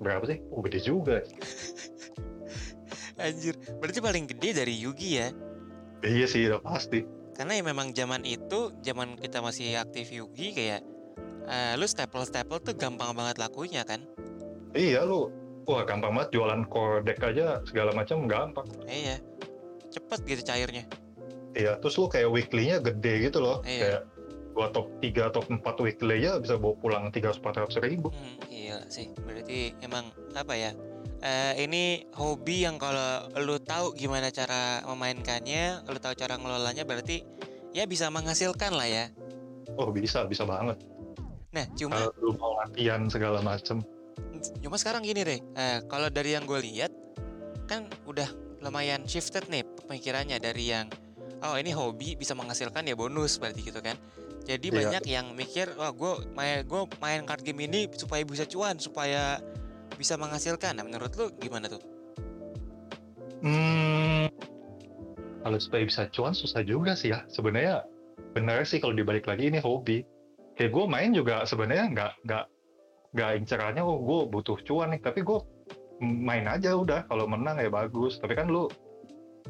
berapa 0.02 0.24
sih? 0.28 0.40
Oh 0.52 0.62
gede 0.66 0.80
juga. 0.84 1.22
Anjir. 3.24 3.56
Berarti 3.80 4.00
paling 4.04 4.26
gede 4.28 4.50
dari 4.60 4.76
Yugi 4.76 5.10
ya. 5.24 5.28
Iya 6.04 6.26
sih 6.28 6.46
udah 6.52 6.60
pasti. 6.62 7.08
Karena 7.36 7.60
ya 7.60 7.64
memang 7.64 7.92
zaman 7.92 8.24
itu, 8.24 8.72
zaman 8.84 9.20
kita 9.20 9.44
masih 9.44 9.76
aktif 9.80 10.12
Yugi 10.12 10.56
kayak 10.56 10.82
eh, 11.48 11.74
lu 11.76 11.88
staple-staple 11.88 12.60
tuh 12.64 12.76
gampang 12.76 13.16
banget 13.16 13.40
lakunya 13.40 13.84
kan. 13.88 14.04
Iya 14.76 15.08
lu. 15.08 15.45
Wah 15.66 15.82
gampang 15.82 16.14
banget 16.14 16.38
jualan 16.38 16.62
core 16.70 17.02
deck 17.02 17.22
aja 17.26 17.62
segala 17.66 17.92
macam 17.98 18.30
gampang. 18.30 18.70
Iya. 18.86 19.18
Cepet 19.90 20.20
gitu 20.30 20.42
cairnya. 20.46 20.86
Iya, 21.56 21.80
terus 21.80 21.96
lu 21.98 22.06
kayak 22.12 22.30
weekly-nya 22.30 22.84
gede 22.84 23.32
gitu 23.32 23.42
loh. 23.42 23.66
Iya. 23.66 23.82
Kayak 23.82 24.02
gua 24.56 24.68
top 24.72 24.88
3, 25.02 25.36
top 25.36 25.46
4 25.52 25.84
weekly 25.84 26.18
ya 26.24 26.38
bisa 26.40 26.56
bawa 26.56 26.76
pulang 26.78 27.04
300-400 27.10 27.82
ribu. 27.82 28.14
Hmm, 28.14 28.38
iya 28.48 28.84
sih. 28.88 29.10
Berarti 29.26 29.74
emang 29.82 30.14
apa 30.38 30.54
ya? 30.54 30.72
Eh, 31.26 31.66
ini 31.66 32.06
hobi 32.14 32.68
yang 32.68 32.78
kalau 32.78 33.26
lu 33.42 33.58
tahu 33.58 33.98
gimana 33.98 34.30
cara 34.30 34.86
memainkannya, 34.86 35.88
lu 35.90 35.98
tahu 35.98 36.14
cara 36.14 36.38
ngelolanya 36.38 36.86
berarti 36.86 37.26
ya 37.74 37.90
bisa 37.90 38.12
menghasilkan 38.14 38.78
lah 38.78 38.86
ya. 38.86 39.06
Oh 39.80 39.90
bisa, 39.90 40.28
bisa 40.30 40.46
banget. 40.46 40.78
Nah, 41.56 41.66
cuma 41.74 41.96
Kalau 41.96 42.12
lu 42.20 42.32
mau 42.36 42.54
latihan 42.62 43.08
segala 43.08 43.40
macem. 43.40 43.80
Cuma 44.64 44.76
sekarang 44.80 45.04
gini 45.06 45.22
deh. 45.24 45.40
Eh, 45.42 45.80
kalau 45.88 46.08
dari 46.10 46.34
yang 46.36 46.48
gue 46.48 46.60
lihat 46.60 46.92
kan 47.66 47.90
udah 48.06 48.28
lumayan 48.62 49.06
shifted 49.06 49.46
nih 49.50 49.66
pemikirannya 49.86 50.38
dari 50.42 50.74
yang 50.74 50.90
oh 51.46 51.58
ini 51.60 51.70
hobi 51.76 52.18
bisa 52.18 52.34
menghasilkan 52.34 52.86
ya 52.88 52.96
bonus 52.98 53.38
berarti 53.38 53.62
gitu 53.62 53.82
kan. 53.82 53.98
Jadi 54.46 54.70
Iya. 54.70 54.78
banyak 54.78 55.04
yang 55.10 55.26
mikir 55.34 55.74
wah 55.78 55.90
gue 55.90 56.30
main 56.38 56.62
gue 56.62 56.82
main 57.02 57.26
card 57.26 57.42
game 57.42 57.66
ini 57.66 57.90
supaya 57.98 58.22
bisa 58.22 58.46
cuan 58.46 58.78
supaya 58.78 59.42
bisa 59.98 60.18
menghasilkan. 60.18 60.78
Nah 60.78 60.86
menurut 60.86 61.12
lu 61.18 61.34
gimana 61.42 61.66
tuh? 61.70 61.82
Hmm, 63.46 64.30
kalau 65.46 65.58
supaya 65.62 65.86
bisa 65.86 66.10
cuan 66.14 66.34
susah 66.34 66.62
juga 66.66 66.98
sih 66.98 67.14
ya. 67.14 67.26
Sebenarnya 67.30 67.86
benar 68.34 68.66
sih 68.66 68.82
kalau 68.82 68.94
dibalik 68.98 69.26
lagi 69.30 69.50
ini 69.50 69.62
hobi. 69.62 70.06
Kayak 70.56 70.72
gue 70.72 70.86
main 70.88 71.12
juga 71.12 71.44
sebenarnya 71.44 71.86
nggak 71.92 72.12
nggak 72.26 72.46
nggak 73.16 73.32
incerannya 73.42 73.80
oh 73.82 73.98
gue 73.98 74.20
butuh 74.30 74.60
cuan 74.68 74.92
nih. 74.92 75.00
Tapi 75.00 75.24
gue 75.24 75.40
main 76.04 76.46
aja 76.46 76.76
udah. 76.76 77.08
Kalau 77.08 77.26
menang 77.26 77.58
ya 77.58 77.72
bagus. 77.72 78.20
Tapi 78.20 78.36
kan 78.36 78.52
lu 78.52 78.68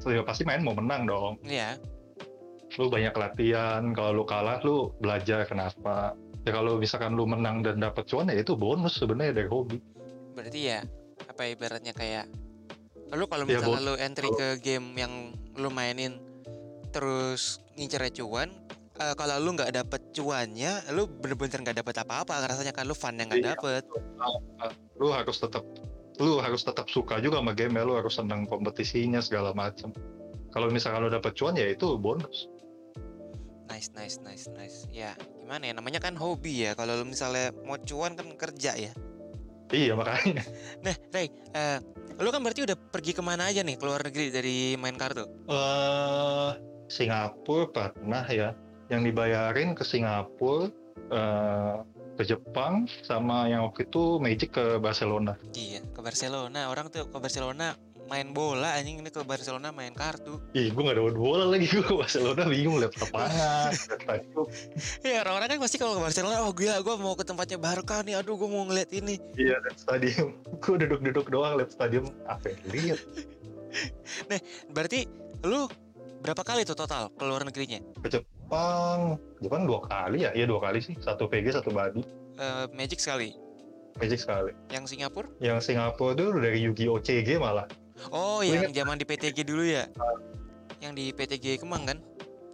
ya 0.05 0.21
pasti 0.21 0.45
main 0.45 0.61
mau 0.61 0.77
menang 0.77 1.09
dong. 1.09 1.41
Iya. 1.41 1.81
Lu 2.77 2.91
banyak 2.91 3.15
latihan, 3.15 3.95
kalau 3.95 4.21
lu 4.21 4.23
kalah 4.27 4.61
lu 4.61 4.93
belajar 5.01 5.47
kenapa. 5.49 6.13
Ya 6.45 6.53
kalau 6.53 6.77
misalkan 6.77 7.17
lu 7.17 7.25
menang 7.25 7.65
dan 7.65 7.81
dapat 7.81 8.05
cuan 8.05 8.29
ya 8.29 8.37
itu 8.37 8.53
bonus 8.53 9.01
sebenarnya 9.01 9.41
dari 9.41 9.49
hobi. 9.49 9.81
Berarti 10.37 10.59
ya 10.61 10.79
apa 11.25 11.47
ibaratnya 11.49 11.95
kayak 11.95 12.29
lu 13.15 13.25
kalau 13.25 13.47
Ya, 13.47 13.57
misalnya 13.57 13.79
bo- 13.81 13.85
lu 13.87 13.93
entry 13.97 14.29
ke 14.35 14.47
game 14.61 14.93
yang 14.99 15.33
lu 15.55 15.71
mainin 15.71 16.19
terus 16.91 17.63
ngincer 17.79 18.03
cuan 18.21 18.51
eh, 18.95 19.13
kalau 19.13 19.35
lu 19.37 19.53
nggak 19.53 19.71
dapet 19.71 20.01
cuannya 20.11 20.71
lu 20.91 21.07
bener-bener 21.07 21.59
nggak 21.61 21.77
dapet 21.79 21.95
apa-apa 21.99 22.47
rasanya 22.47 22.71
kan 22.71 22.83
lu 22.83 22.93
fun 22.93 23.15
yang 23.15 23.27
nggak 23.27 23.43
Iya. 23.43 23.51
dapet 23.55 23.83
Lu 24.95 25.11
harus 25.11 25.37
tetap 25.37 25.63
lu 26.15 26.39
harus 26.39 26.63
tetap 26.63 26.87
suka 26.87 27.19
juga 27.19 27.43
sama 27.43 27.51
game 27.51 27.75
ya, 27.75 27.83
lu 27.83 27.99
harus 27.99 28.15
senang 28.15 28.47
kompetisinya 28.47 29.19
segala 29.19 29.51
macam. 29.51 29.91
Kalau 30.47 30.71
misalkan 30.71 31.03
lu 31.03 31.11
dapat 31.11 31.35
cuan 31.35 31.53
ya 31.53 31.67
itu 31.67 31.99
bonus. 31.99 32.47
nice 33.65 33.91
nice 33.91 34.21
nice 34.23 34.47
nice 34.55 34.87
ya 34.87 35.11
gimana 35.35 35.67
ya 35.67 35.73
namanya 35.75 35.99
kan 35.99 36.15
hobi 36.15 36.63
ya 36.63 36.77
kalau 36.77 36.95
lu 36.95 37.11
misalnya 37.11 37.51
mau 37.67 37.75
cuan 37.75 38.15
kan 38.15 38.23
kerja 38.39 38.71
ya 38.71 38.93
Iya 39.67 39.97
makanya. 39.99 40.45
nah 40.85 40.95
Ray 41.11 41.27
eh, 41.51 41.77
lu 42.15 42.29
kan 42.31 42.39
berarti 42.39 42.63
udah 42.63 42.77
pergi 42.77 43.11
ke 43.11 43.19
mana 43.19 43.51
aja 43.51 43.65
nih 43.65 43.75
keluar 43.75 43.99
negeri 43.99 44.31
dari 44.31 44.57
main 44.79 44.95
kartu 44.95 45.27
eh 45.49 46.51
Singapura 46.87 47.91
pernah 47.91 48.23
ya. 48.29 48.55
Yang 48.87 49.01
dibayarin 49.11 49.73
ke 49.73 49.83
Singapura, 49.83 50.69
eh, 51.09 51.75
ke 52.15 52.23
Jepang, 52.23 52.87
sama 53.03 53.49
yang 53.49 53.67
waktu 53.67 53.83
itu 53.85 54.17
Magic 54.17 54.55
ke 54.55 54.79
Barcelona. 54.79 55.35
iya 55.51 55.83
ke 55.83 55.99
Barcelona 55.99 56.71
orang 56.71 56.87
tuh 56.87 57.11
ke 57.11 57.17
Barcelona 57.19 57.75
main 58.05 58.31
bola 58.31 58.77
anjing 58.77 59.01
ini 59.01 59.09
ke 59.09 59.25
Barcelona 59.25 59.73
main 59.73 59.89
kartu 59.91 60.37
Ih, 60.53 60.69
gue 60.69 60.81
gak 60.85 60.93
dapat 60.93 61.17
bola 61.17 61.49
lagi 61.49 61.65
gue 61.73 61.81
ke 61.81 61.91
Barcelona 61.91 62.45
bingung 62.45 62.77
liat 62.77 62.93
lapangan, 62.95 63.73
liat 63.73 63.81
stadion. 63.97 64.45
Ya 65.01 65.25
orang-orang 65.25 65.47
kan 65.49 65.59
pasti 65.59 65.75
kalau 65.75 65.97
ke 65.97 66.01
Barcelona, 66.05 66.45
oh 66.45 66.53
gila 66.53 66.79
gue 66.79 66.95
mau 67.01 67.17
ke 67.17 67.25
tempatnya 67.25 67.57
Barca 67.57 68.05
nih, 68.05 68.21
aduh 68.21 68.37
gue 68.37 68.45
mau 68.47 68.63
ngeliat 68.63 68.93
ini. 68.93 69.17
Iya, 69.35 69.57
liat 69.59 69.77
stadion. 69.81 70.37
Gue 70.63 70.75
duduk-duduk 70.77 71.27
doang 71.27 71.57
liat 71.57 71.73
stadion. 71.73 72.05
Apa 72.29 72.53
yang 72.53 72.61
lihat? 72.69 72.99
Berarti 74.69 75.09
lu 75.43 75.65
berapa 76.21 76.41
kali 76.41 76.61
tuh 76.63 76.77
total 76.77 77.09
ke 77.09 77.23
luar 77.25 77.41
negerinya? 77.41 77.81
Ke 78.01 78.21
Jepang, 78.45 79.17
Jepang 79.41 79.65
dua 79.65 79.81
kali 79.89 80.21
ya? 80.21 80.29
Iya 80.37 80.45
dua 80.45 80.61
kali 80.61 80.77
sih. 80.77 80.93
Satu 81.01 81.25
PG, 81.25 81.57
satu 81.57 81.73
Badi. 81.73 82.05
Eh, 82.37 82.65
Magic 82.77 83.01
sekali. 83.01 83.33
Magic 83.97 84.21
sekali. 84.21 84.53
Yang 84.69 84.93
Singapura? 84.93 85.25
Yang 85.41 85.73
Singapura 85.73 86.13
tuh 86.13 86.37
dari 86.37 86.61
Yu-Gi-Oh! 86.61 87.01
CG 87.01 87.41
malah. 87.41 87.65
Oh 88.13 88.45
Lu 88.45 88.53
yang 88.53 88.69
zaman 88.69 89.01
di 89.01 89.05
PTG 89.09 89.49
dulu 89.49 89.65
ya? 89.65 89.89
Yang 90.77 90.93
di 90.93 91.05
PTG 91.09 91.57
Kemang 91.57 91.89
kan? 91.89 91.97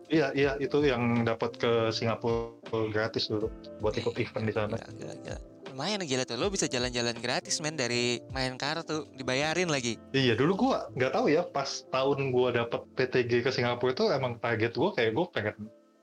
Iya, 0.08 0.32
iya 0.32 0.52
itu 0.64 0.80
yang 0.80 1.28
dapat 1.28 1.60
ke 1.60 1.92
Singapura 1.92 2.88
gratis 2.88 3.28
dulu 3.28 3.52
buat 3.84 3.92
ikut 3.92 4.16
event 4.16 4.48
di 4.48 4.56
sana. 4.56 4.80
Gila, 4.80 4.96
gila, 4.96 5.16
gila. 5.28 5.40
Lumayan 5.72 6.04
gila 6.08 6.24
tuh, 6.24 6.40
lo 6.40 6.48
bisa 6.48 6.72
jalan-jalan 6.72 7.16
gratis 7.20 7.60
men 7.60 7.76
dari 7.76 8.24
main 8.32 8.56
kartu, 8.56 9.08
dibayarin 9.16 9.68
lagi. 9.68 10.00
Iya, 10.16 10.40
dulu 10.40 10.68
gua 10.68 10.88
nggak 10.96 11.16
tahu 11.16 11.32
ya 11.32 11.44
pas 11.48 11.84
tahun 11.92 12.32
gua 12.32 12.56
dapat 12.56 12.80
PTG 12.96 13.44
ke 13.44 13.52
Singapura 13.52 13.92
itu 13.92 14.08
emang 14.08 14.40
target 14.40 14.72
gua 14.76 14.96
kayak 14.96 15.16
gua 15.16 15.28
pengen 15.32 15.56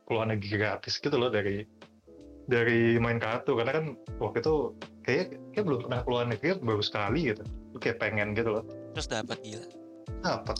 keluar 0.09 0.25
negeri 0.25 0.57
gratis 0.57 0.97
gitu 0.97 1.15
loh 1.15 1.29
dari 1.29 1.69
dari 2.49 2.97
main 2.97 3.21
kartu 3.21 3.53
karena 3.61 3.77
kan 3.77 3.85
waktu 4.17 4.41
itu 4.41 4.73
kayak 5.05 5.37
kayak 5.53 5.65
belum 5.69 5.85
pernah 5.85 6.01
keluar 6.01 6.25
negeri 6.25 6.57
baru 6.59 6.81
sekali 6.81 7.29
gitu. 7.29 7.45
Lu 7.45 7.79
kayak 7.79 8.01
pengen 8.01 8.33
gitu 8.33 8.57
loh. 8.57 8.65
Terus 8.97 9.07
dapat 9.13 9.37
gila. 9.45 9.69
Dapat 10.25 10.57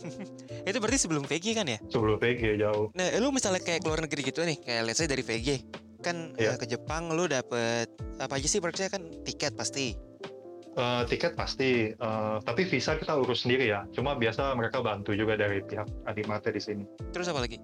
Itu 0.68 0.76
berarti 0.80 0.98
sebelum 1.00 1.24
VG 1.24 1.56
kan 1.56 1.64
ya? 1.68 1.80
sebelum 1.88 2.20
PG 2.20 2.60
jauh. 2.60 2.92
Nah, 2.92 3.08
lu 3.16 3.32
misalnya 3.32 3.60
kayak 3.60 3.84
keluar 3.84 4.00
negeri 4.00 4.20
gitu 4.28 4.44
nih, 4.44 4.56
kayak 4.60 4.82
let's 4.88 5.00
say 5.00 5.08
dari 5.08 5.24
VG, 5.24 5.64
kan 6.00 6.32
Iya. 6.36 6.56
eh, 6.56 6.58
ke 6.60 6.66
Jepang 6.68 7.12
lu 7.12 7.28
dapet 7.28 7.88
apa 8.20 8.36
aja 8.36 8.48
sih 8.48 8.60
berarti 8.60 8.88
kan 8.88 9.04
tiket 9.24 9.56
pasti. 9.56 9.96
Eh, 10.70 11.02
tiket 11.04 11.36
pasti, 11.36 11.92
eh, 11.92 12.36
tapi 12.44 12.62
visa 12.64 12.96
kita 12.96 13.12
urus 13.16 13.44
sendiri 13.44 13.68
ya. 13.68 13.84
Cuma 13.92 14.16
biasa 14.16 14.56
mereka 14.56 14.80
bantu 14.80 15.12
juga 15.12 15.36
dari 15.36 15.60
pihak 15.60 15.88
Adimate 16.08 16.52
di 16.52 16.62
sini. 16.62 16.84
Terus 17.12 17.28
apa 17.28 17.44
lagi? 17.44 17.60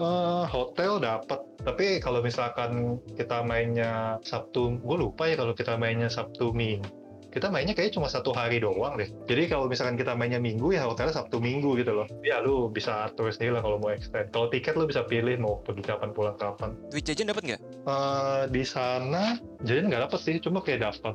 Eh, 0.00 0.44
hotel 0.48 0.96
dapat, 0.96 1.44
tapi 1.60 2.00
kalau 2.00 2.24
misalkan 2.24 2.96
kita 3.20 3.44
mainnya 3.44 4.16
Sabtu, 4.24 4.80
gue 4.80 4.96
lupa 4.96 5.28
ya 5.28 5.36
kalau 5.36 5.52
kita 5.52 5.76
mainnya 5.76 6.08
Sabtu 6.08 6.56
Minggu. 6.56 6.88
Kita 7.28 7.52
mainnya 7.52 7.76
kayaknya 7.76 8.00
cuma 8.00 8.08
satu 8.08 8.32
hari 8.32 8.64
doang 8.64 8.96
deh. 8.96 9.12
Jadi 9.28 9.52
kalau 9.52 9.68
misalkan 9.68 10.00
kita 10.00 10.16
mainnya 10.16 10.40
Minggu 10.40 10.72
ya 10.72 10.88
hotelnya 10.88 11.14
Sabtu 11.14 11.36
Minggu 11.36 11.76
gitu 11.76 11.92
loh. 11.92 12.08
Ya 12.24 12.40
lu 12.40 12.72
bisa 12.72 13.06
atur 13.06 13.28
sendiri 13.28 13.60
lah 13.60 13.62
kalau 13.62 13.76
mau 13.76 13.92
extend. 13.92 14.32
Kalau 14.32 14.48
tiket 14.48 14.74
lu 14.74 14.88
bisa 14.88 15.04
pilih 15.04 15.36
mau 15.36 15.60
pergi 15.62 15.84
kapan 15.84 16.10
pulang 16.16 16.34
kapan. 16.40 16.74
Duit 16.88 17.04
jajan 17.04 17.30
dapat 17.30 17.42
nggak? 17.44 17.60
Eh, 17.86 18.42
di 18.50 18.64
sana 18.64 19.36
jadi 19.62 19.84
nggak 19.84 20.08
dapet 20.08 20.20
sih, 20.24 20.40
cuma 20.40 20.64
kayak 20.64 20.80
dapat 20.90 21.14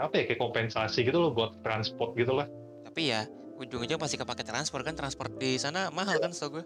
apa 0.00 0.12
ya 0.16 0.24
kayak 0.24 0.40
kompensasi 0.40 1.04
gitu 1.04 1.20
loh 1.20 1.30
buat 1.36 1.52
transport 1.60 2.16
gitu 2.16 2.32
lah. 2.32 2.48
Tapi 2.88 3.12
ya 3.12 3.28
ujung-ujung 3.60 4.00
pasti 4.00 4.16
kepake 4.16 4.42
transport 4.42 4.88
kan 4.88 4.96
transport 4.96 5.36
di 5.36 5.60
sana 5.60 5.92
mahal 5.92 6.16
kan 6.16 6.32
setahu 6.32 6.58
gue. 6.58 6.64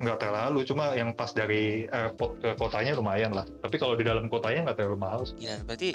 Nggak 0.00 0.16
terlalu 0.16 0.64
cuma 0.64 0.96
yang 0.96 1.12
pas 1.12 1.28
dari 1.36 1.84
airport 1.84 2.40
ke 2.40 2.50
kotanya 2.56 2.96
lumayan 2.96 3.36
lah 3.36 3.44
tapi 3.60 3.76
kalau 3.76 3.92
di 3.92 4.02
dalam 4.02 4.32
kotanya 4.32 4.72
nggak 4.72 4.78
terlalu 4.80 4.98
mahal 4.98 5.20
sih. 5.28 5.36
Gila, 5.36 5.56
berarti 5.68 5.88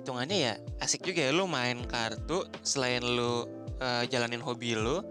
hitungannya 0.00 0.36
ya 0.40 0.52
asik 0.80 1.04
juga 1.04 1.28
ya 1.28 1.32
lu 1.36 1.44
main 1.44 1.84
kartu 1.84 2.48
selain 2.64 3.04
lu 3.04 3.44
eh, 3.84 4.08
jalanin 4.08 4.40
hobi 4.40 4.72
lu, 4.72 5.04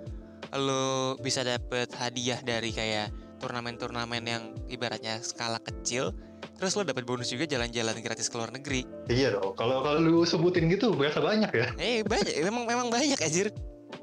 lu 0.58 1.14
bisa 1.22 1.46
dapet 1.46 1.94
hadiah 1.94 2.42
dari 2.42 2.74
kayak 2.74 3.14
turnamen-turnamen 3.38 4.24
yang 4.26 4.44
ibaratnya 4.68 5.22
skala 5.22 5.62
kecil. 5.62 6.12
Terus 6.60 6.76
lu 6.76 6.84
dapat 6.84 7.08
bonus 7.08 7.32
juga 7.32 7.48
jalan-jalan 7.48 8.04
gratis 8.04 8.28
ke 8.28 8.36
luar 8.36 8.52
negeri. 8.52 8.84
iya 9.08 9.32
dong 9.32 9.56
kalau 9.56 9.80
kalau 9.80 10.00
lu 10.04 10.28
sebutin 10.28 10.68
gitu 10.68 10.92
berasa 10.92 11.24
banyak 11.24 11.48
ya 11.56 11.68
Eh 11.80 12.04
banyak, 12.04 12.36
memang 12.44 12.68
memang 12.68 12.88
banyak 12.92 13.16
anjir. 13.16 13.54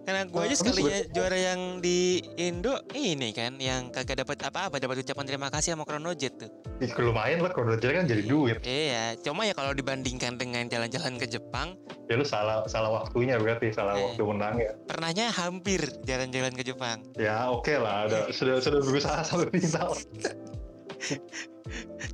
Karena 0.07 0.23
gue 0.23 0.39
aja 0.39 0.55
sekalinya 0.55 1.03
juara 1.11 1.35
yang 1.35 1.83
di 1.83 2.23
Indo 2.39 2.79
ini 2.95 3.35
kan, 3.35 3.59
yang 3.59 3.91
kagak 3.91 4.23
dapat 4.23 4.39
apa-apa, 4.39 4.79
dapat 4.79 5.03
ucapan 5.03 5.27
terima 5.27 5.51
kasih 5.51 5.75
sama 5.75 5.83
Chronojet 5.83 6.39
tuh. 6.39 6.47
Ih, 6.79 6.95
lumayan 7.03 7.43
lah 7.43 7.51
jadi 7.81 7.93
kan 7.99 8.05
jadi 8.07 8.23
duit 8.23 8.61
Iya, 8.63 9.19
cuma 9.19 9.49
ya 9.49 9.57
kalau 9.57 9.75
dibandingkan 9.75 10.39
dengan 10.39 10.69
jalan-jalan 10.71 11.17
ke 11.19 11.27
Jepang, 11.27 11.75
ya 12.07 12.15
lu 12.15 12.23
salah 12.23 12.63
salah 12.71 13.03
waktunya 13.03 13.35
berarti 13.41 13.75
salah 13.75 13.97
Eh. 13.97 14.05
waktu 14.07 14.23
menang 14.23 14.55
ya 14.61 14.73
pernahnya 14.87 15.27
hampir 15.35 15.81
jalan-jalan 16.05 16.53
ke 16.55 16.63
Jepang. 16.63 17.01
ya 17.17 17.49
oke 17.51 17.75
lah 17.75 18.07
ada 18.07 18.19
sudah 18.37 18.61
sudah 18.63 18.79
berusaha 18.85 19.25
sampai 19.27 19.51
final 19.59 19.91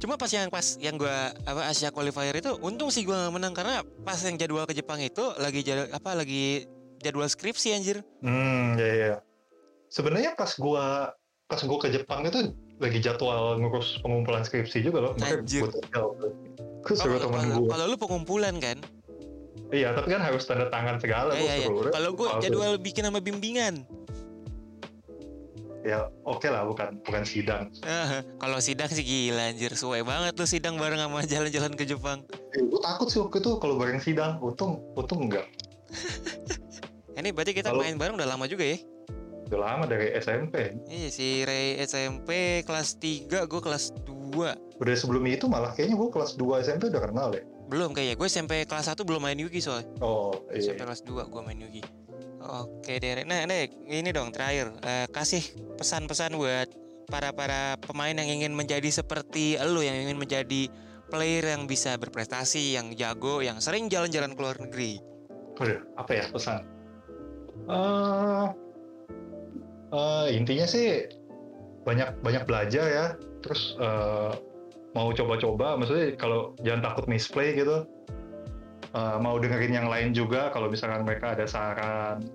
Cuma 0.01 0.17
pas 0.17 0.31
yang 0.33 0.49
pas 0.49 0.65
yang 0.81 0.97
gua 0.97 1.31
apa 1.45 1.69
Asia 1.69 1.93
qualifier 1.93 2.33
itu 2.35 2.57
untung 2.65 2.89
sih 2.89 3.05
gua 3.05 3.27
nggak 3.29 3.35
menang 3.37 3.53
karena 3.53 3.85
pas 4.03 4.17
yang 4.25 4.41
jadwal 4.41 4.65
ke 4.65 4.73
Jepang 4.73 4.99
itu 4.99 5.23
lagi 5.39 5.61
jadwal 5.61 5.93
apa 5.93 6.11
lagi 6.17 6.65
jadwal 7.03 7.27
skripsi 7.27 7.69
anjir. 7.73 7.99
hmm 8.21 8.75
ya 8.77 8.89
ya 8.89 9.15
sebenarnya 9.89 10.33
pas 10.33 10.55
gua 10.55 11.11
pas 11.45 11.61
gua 11.61 11.79
ke 11.79 11.91
Jepang 11.91 12.25
itu 12.25 12.55
lagi 12.79 12.99
jadwal 12.99 13.59
ngurus 13.59 14.01
pengumpulan 14.01 14.41
skripsi 14.41 14.81
juga 14.81 14.99
loh 15.01 15.13
Anjir. 15.19 15.67
gue 15.67 15.83
Oh, 16.85 16.97
suruh 16.97 17.19
temen 17.19 17.47
gua 17.53 17.69
kalau 17.73 17.85
lu 17.87 17.97
pengumpulan 17.97 18.57
kan? 18.57 18.79
iya 19.71 19.91
tapi 19.91 20.11
kan 20.11 20.21
harus 20.21 20.43
tanda 20.43 20.67
tangan 20.67 20.97
segala 20.97 21.33
Iya 21.33 21.55
iya. 21.59 21.69
iya. 21.69 21.91
Kalau 21.91 22.11
gua 22.13 22.29
palsu. 22.33 22.43
jadwal 22.45 22.75
bikin 22.77 23.05
sama 23.05 23.19
bimbingan. 23.19 23.85
ya 25.83 26.07
oke 26.23 26.47
lah 26.47 26.63
bukan 26.63 26.95
bukan 27.03 27.23
sidang 27.23 27.67
Ah, 27.83 28.23
kalau 28.37 28.59
sidang 28.59 28.87
sih 28.87 29.03
gila 29.03 29.51
anjir, 29.51 29.75
suwe 29.75 30.03
banget 30.03 30.31
lu 30.33 30.47
sidang 30.47 30.79
bareng 30.79 30.95
sama 30.97 31.27
jalan-jalan 31.33 31.75
ke 31.75 31.83
Jepang. 31.85 32.23
eh, 32.51 32.63
gue 32.63 32.81
takut 32.81 33.07
sih 33.07 33.19
waktu 33.19 33.39
itu 33.39 33.59
kalau 33.59 33.75
bareng 33.75 33.99
sidang 33.99 34.39
untung 34.39 34.79
untung 34.93 35.27
enggak 35.27 35.43
Ini 37.23 37.31
berarti 37.31 37.55
kita 37.55 37.71
Kalau- 37.71 37.87
main 37.87 37.95
bareng 37.95 38.19
udah 38.19 38.27
lama 38.27 38.51
juga 38.51 38.67
ya? 38.67 38.83
udah 39.47 39.69
lama 39.69 39.85
dari 39.85 40.17
SMP 40.17 40.81
Iya 40.89 41.13
si 41.13 41.45
Ray 41.45 41.77
SMP 41.85 42.65
kelas 42.65 42.97
3, 42.97 43.45
gue 43.45 43.61
kelas 43.61 43.93
2 44.09 44.81
udah 44.81 44.95
sebelum 44.97 45.21
itu 45.29 45.45
malah 45.45 45.77
kayaknya 45.77 46.01
gue 46.01 46.09
kelas 46.09 46.41
2 46.41 46.65
SMP 46.65 46.89
udah 46.89 47.05
kenal 47.05 47.29
deh 47.29 47.45
Belum 47.69 47.93
kayaknya, 47.93 48.17
gue 48.17 48.29
SMP 48.33 48.65
kelas 48.65 48.89
1 48.89 49.05
belum 49.05 49.21
main 49.21 49.37
Yugi 49.37 49.61
soalnya. 49.61 49.93
Oh 50.01 50.33
iya. 50.51 50.73
SMP 50.73 50.89
kelas 50.89 51.05
2 51.05 51.25
gue 51.29 51.41
main 51.45 51.57
Yugi. 51.57 51.81
Oke 52.43 52.97
Derek, 52.97 53.25
nah 53.25 53.45
Derek, 53.45 53.77
ini 53.87 54.09
dong 54.13 54.29
terakhir. 54.29 54.73
Eh, 54.83 55.07
Kasih 55.09 55.41
pesan-pesan 55.77 56.33
buat 56.37 56.69
para-para 57.09 57.77
pemain 57.81 58.13
yang 58.13 58.29
ingin 58.29 58.53
menjadi 58.53 58.89
seperti 58.89 59.57
lu 59.63 59.81
Yang 59.81 60.05
ingin 60.05 60.19
menjadi 60.21 60.63
player 61.09 61.45
yang 61.55 61.65
bisa 61.65 61.97
berprestasi, 61.97 62.77
yang 62.77 62.93
jago, 62.93 63.41
yang 63.45 63.61
sering 63.61 63.89
jalan-jalan 63.89 64.33
ke 64.33 64.41
luar 64.41 64.57
negeri. 64.61 65.01
Waduh, 65.57 65.81
apa 65.97 66.13
ya 66.13 66.25
pesan 66.29 66.82
Eh, 67.69 68.47
eh, 69.95 70.27
intinya 70.35 70.67
sih 70.67 71.07
banyak 71.87 72.19
banyak 72.23 72.45
belajar 72.47 72.85
ya. 72.87 73.07
Terus 73.43 73.79
eh, 73.79 74.33
mau 74.93 75.09
coba-coba 75.15 75.79
maksudnya 75.79 76.15
kalau 76.19 76.55
jangan 76.67 76.93
takut 76.93 77.07
misplay 77.07 77.55
gitu. 77.55 77.87
Eh, 78.93 79.17
mau 79.23 79.39
dengerin 79.39 79.73
yang 79.73 79.89
lain 79.89 80.13
juga 80.13 80.51
kalau 80.51 80.69
misalkan 80.69 81.07
mereka 81.07 81.39
ada 81.39 81.47
saran. 81.47 82.27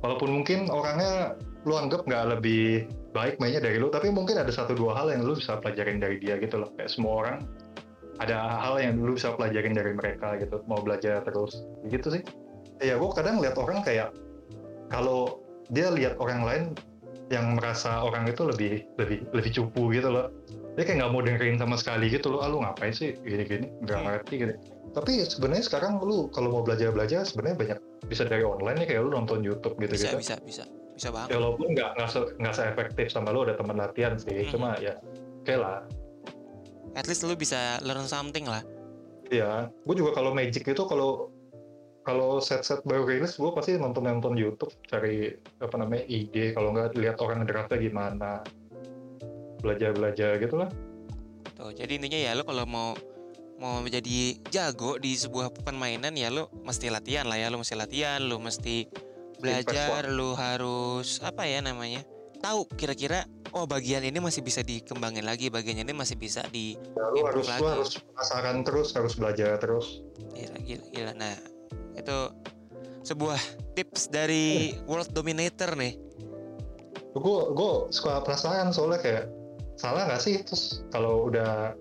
Walaupun 0.00 0.40
mungkin 0.40 0.68
orangnya 0.68 1.36
lu 1.66 1.74
anggap 1.74 2.06
nggak 2.06 2.38
lebih 2.38 2.86
baik 3.10 3.42
mainnya 3.42 3.58
dari 3.58 3.82
lu 3.82 3.90
tapi 3.90 4.12
mungkin 4.12 4.38
ada 4.38 4.52
satu 4.54 4.76
dua 4.76 4.94
hal 4.94 5.10
yang 5.10 5.26
lu 5.26 5.34
bisa 5.34 5.58
pelajarin 5.58 5.98
dari 5.98 6.16
dia 6.20 6.38
gitu 6.38 6.62
loh. 6.62 6.70
Kayak 6.78 6.90
semua 6.94 7.12
orang 7.26 7.38
ada 8.16 8.60
hal 8.60 8.80
yang 8.80 8.96
lu 8.96 9.16
bisa 9.16 9.36
pelajarin 9.36 9.76
dari 9.76 9.92
mereka 9.92 10.36
gitu. 10.40 10.62
Mau 10.68 10.80
belajar 10.80 11.20
terus. 11.26 11.64
Gitu 11.88 12.08
sih. 12.08 12.22
Ya 12.80 13.00
gue 13.00 13.10
kadang 13.16 13.40
lihat 13.40 13.56
orang 13.56 13.80
kayak 13.80 14.12
kalau 14.92 15.42
dia 15.70 15.90
lihat 15.90 16.18
orang 16.22 16.42
lain 16.46 16.64
yang 17.34 17.58
merasa 17.58 18.06
orang 18.06 18.30
itu 18.30 18.46
lebih 18.46 18.86
lebih 19.02 19.26
lebih 19.34 19.50
cupu 19.50 19.90
gitu 19.90 20.06
loh. 20.10 20.30
Dia 20.78 20.84
kayak 20.86 21.02
nggak 21.02 21.10
mau 21.10 21.22
dengerin 21.24 21.58
sama 21.58 21.74
sekali 21.80 22.06
gitu 22.12 22.30
loh. 22.30 22.44
Ah 22.44 22.48
lu 22.52 22.62
ngapain 22.62 22.94
sih 22.94 23.18
gini-gini? 23.26 23.66
Nggak 23.82 24.00
ngerti 24.06 24.34
gitu. 24.46 24.52
Tapi 24.94 25.12
sebenarnya 25.26 25.64
sekarang 25.66 25.98
lu 25.98 26.30
kalau 26.30 26.54
mau 26.54 26.62
belajar 26.62 26.94
belajar 26.94 27.26
sebenarnya 27.26 27.56
banyak 27.58 27.78
bisa 28.06 28.22
dari 28.22 28.46
online 28.46 28.86
nih 28.86 28.88
kayak 28.94 29.02
lu 29.02 29.10
nonton 29.10 29.42
YouTube 29.42 29.74
gitu 29.82 29.92
bisa 29.98 30.14
gitu 30.14 30.22
bisa 30.22 30.34
bisa 30.46 30.64
bisa 30.94 31.08
banget. 31.10 31.34
Ya 31.34 31.36
walaupun 31.42 31.66
nggak 31.74 31.90
nggak 31.98 32.08
se, 32.08 32.20
nggak 32.38 32.54
se 32.54 32.62
efektif 32.62 33.06
sama 33.10 33.34
lu 33.34 33.42
ada 33.42 33.58
teman 33.58 33.76
latihan 33.76 34.14
sih. 34.14 34.46
Hmm. 34.46 34.50
cuma 34.54 34.68
ya 34.78 34.94
oke 35.42 35.54
lah. 35.58 35.82
At 36.94 37.10
least 37.10 37.26
lu 37.26 37.34
bisa 37.34 37.82
learn 37.82 38.06
something 38.06 38.46
lah. 38.46 38.62
Iya, 39.26 39.68
gue 39.84 39.94
juga 39.98 40.14
kalau 40.14 40.30
Magic 40.30 40.62
itu 40.62 40.82
kalau 40.86 41.34
kalau 42.06 42.38
set-set 42.38 42.86
baru 42.86 43.02
rilis 43.02 43.34
gue 43.34 43.50
pasti 43.50 43.74
nonton 43.74 44.06
nonton 44.06 44.38
YouTube 44.38 44.70
cari 44.86 45.34
apa 45.58 45.74
namanya 45.74 46.06
ide 46.06 46.54
kalau 46.54 46.70
nggak 46.70 46.94
lihat 46.94 47.18
orang 47.18 47.42
draftnya 47.42 47.82
gimana. 47.82 48.46
Belajar 49.58 49.90
belajar 49.90 50.38
gitu 50.38 50.54
lah. 50.54 50.70
Tuh 51.58 51.74
jadi 51.74 51.98
intinya 51.98 52.14
ya 52.14 52.38
lu 52.38 52.46
kalau 52.46 52.62
mau 52.62 52.94
mau 53.58 53.82
menjadi 53.82 54.38
jago 54.54 55.02
di 55.02 55.18
sebuah 55.18 55.50
permainan 55.50 56.14
ya 56.14 56.30
lu 56.30 56.46
mesti 56.62 56.94
latihan 56.94 57.26
lah 57.26 57.42
ya. 57.42 57.50
Lu 57.50 57.58
mesti 57.58 57.74
latihan 57.74 58.22
lu 58.22 58.38
mesti 58.38 58.86
belajar 59.42 60.06
lu 60.06 60.32
harus 60.38 61.18
apa 61.20 61.44
ya 61.44 61.60
namanya 61.60 62.00
tahu 62.40 62.64
kira-kira 62.78 63.26
oh 63.52 63.66
bagian 63.68 64.04
ini 64.04 64.16
masih 64.16 64.40
bisa 64.40 64.64
dikembangin 64.64 65.24
lagi 65.24 65.52
bagian 65.52 65.82
ini 65.82 65.92
masih 65.92 66.16
bisa 66.16 66.44
di 66.54 66.78
Ya, 66.94 67.04
lu 67.10 67.20
harus 67.26 67.48
lagi. 67.48 67.64
harus 67.66 67.90
penasaran 68.00 68.56
terus 68.62 68.88
harus 68.94 69.12
belajar 69.18 69.58
terus. 69.58 70.04
Gila, 70.32 70.58
gila, 70.62 70.84
gila. 70.92 71.12
nah 71.16 71.34
itu 71.96 72.18
sebuah 73.02 73.38
tips 73.74 74.08
dari 74.08 74.76
world 74.84 75.10
dominator 75.12 75.72
nih. 75.74 75.96
Gue 77.16 77.40
gue 77.56 77.72
suka 77.88 78.20
penasaran 78.20 78.70
soalnya 78.70 79.00
kayak 79.00 79.24
salah 79.76 80.04
nggak 80.04 80.20
sih? 80.20 80.40
Terus 80.44 80.84
kalau 80.92 81.32
udah 81.32 81.72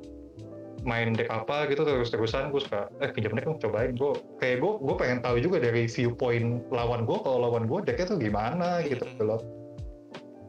main 0.86 1.17
deck 1.17 1.27
apa 1.34 1.65
gitu 1.65 1.81
terus 1.81 2.13
terusan 2.13 2.53
gue 2.53 2.62
suka 2.62 2.88
eh 3.01 3.10
pinjam 3.12 3.34
deck 3.34 3.43
dong 3.43 3.60
cobain. 3.60 3.98
Gue 3.98 4.15
kayak 4.39 4.63
gue 4.63 4.74
gue 4.79 4.95
pengen 4.95 5.19
tahu 5.19 5.41
juga 5.41 5.57
dari 5.60 5.89
viewpoint 5.89 6.63
lawan 6.72 7.03
gue 7.03 7.17
kalau 7.19 7.41
lawan 7.41 7.65
gue 7.67 7.79
decknya 7.84 8.15
tuh 8.15 8.19
gimana 8.22 8.79
gitu 8.86 9.03
Mhm. 9.03 9.25
loh. 9.25 9.41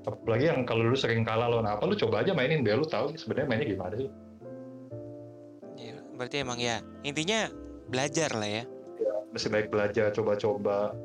Apalagi 0.06 0.46
yang 0.46 0.62
kalau 0.62 0.86
lu 0.86 0.94
sering 0.94 1.26
kalah 1.26 1.50
lawan 1.50 1.66
apa 1.66 1.82
lu 1.82 1.98
coba 1.98 2.22
aja 2.22 2.30
mainin 2.30 2.62
biar 2.62 2.78
lu 2.78 2.86
tahu 2.86 3.10
sebenarnya 3.18 3.48
mainnya 3.50 3.66
gimana 3.66 3.94
sih. 3.98 4.10
Gila. 5.76 6.02
berarti 6.14 6.36
emang 6.40 6.58
ya 6.62 6.78
intinya 7.02 7.50
belajar 7.90 8.30
lah 8.32 8.46
ya 8.46 8.64
masih 9.36 9.52
baik 9.52 9.68
belajar 9.68 10.08
coba-coba. 10.16 10.96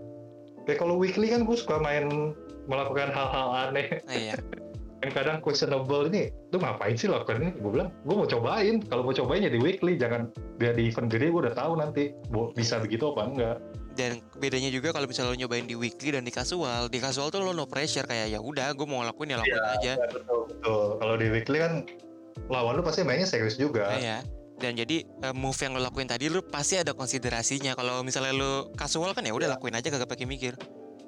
Kayak 0.63 0.79
kalau 0.88 0.95
weekly 0.95 1.27
kan 1.27 1.43
gue 1.43 1.57
suka 1.59 1.83
main 1.83 2.31
melakukan 2.71 3.11
hal-hal 3.11 3.69
aneh. 3.69 4.00
Nah, 4.07 4.15
iya. 4.15 4.35
Yang 5.01 5.17
kadang 5.17 5.41
questionable 5.41 6.05
ini 6.13 6.29
lu 6.53 6.61
ngapain 6.61 6.93
sih 6.93 7.09
lakukan 7.09 7.41
ini? 7.41 7.50
Gue 7.57 7.73
bilang 7.73 7.89
gue 8.05 8.15
mau 8.15 8.29
cobain. 8.29 8.77
Kalau 8.85 9.01
mau 9.01 9.11
cobain 9.11 9.41
ya 9.41 9.50
di 9.50 9.57
weekly 9.57 9.97
jangan 9.97 10.29
biar 10.61 10.77
di 10.77 10.93
event 10.93 11.09
gede 11.09 11.33
gue 11.33 11.41
udah 11.41 11.57
tahu 11.57 11.73
nanti 11.81 12.13
bisa 12.53 12.77
begitu 12.77 13.09
apa 13.09 13.21
enggak. 13.25 13.57
Dan 13.97 14.21
bedanya 14.38 14.69
juga 14.69 14.93
kalau 14.93 15.09
misalnya 15.09 15.33
lo 15.33 15.38
nyobain 15.41 15.65
di 15.65 15.73
weekly 15.73 16.13
dan 16.13 16.21
di 16.21 16.29
casual 16.29 16.85
di 16.85 17.01
casual 17.01 17.33
tuh 17.33 17.41
lo 17.41 17.50
no 17.50 17.65
pressure 17.65 18.05
kayak 18.05 18.29
ya 18.29 18.39
udah 18.39 18.77
gue 18.77 18.85
mau 18.85 19.01
lakuin 19.01 19.33
ya 19.33 19.41
lakuin 19.41 19.65
aja. 19.81 19.93
betul 20.05 20.45
betul. 20.45 20.85
Kalau 21.01 21.15
di 21.17 21.27
weekly 21.33 21.57
kan 21.65 21.73
lawan 22.53 22.77
lu 22.77 22.85
pasti 22.85 23.01
mainnya 23.01 23.25
serius 23.25 23.57
juga. 23.57 23.97
Nah, 23.97 24.00
ya 24.00 24.17
dan 24.62 24.77
jadi 24.77 25.03
eh, 25.03 25.34
move 25.34 25.58
yang 25.58 25.74
lo 25.74 25.82
lakuin 25.82 26.05
tadi 26.05 26.29
lo 26.29 26.46
pasti 26.46 26.77
ada 26.77 26.94
konsiderasinya 26.94 27.74
kalau 27.74 28.05
misalnya 28.05 28.31
lo 28.38 28.70
casual 28.77 29.18
kan 29.18 29.25
ya 29.25 29.33
udah 29.33 29.57
lakuin 29.57 29.74
aja 29.74 29.90
kagak 29.90 30.07
pakai 30.07 30.29
mikir 30.29 30.53